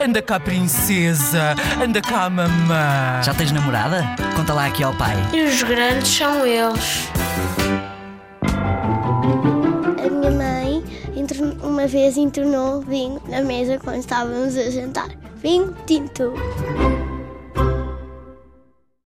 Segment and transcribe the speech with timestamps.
[0.00, 1.54] Anda cá, princesa.
[1.82, 3.22] Anda cá, mamã.
[3.22, 4.04] Já tens namorada?
[4.36, 5.16] Conta lá aqui ao pai.
[5.32, 7.08] E os grandes são eles.
[9.98, 10.84] A minha mãe
[11.62, 15.08] uma vez entornou vinho na mesa quando estávamos a jantar.
[15.36, 16.32] Vinho tinto.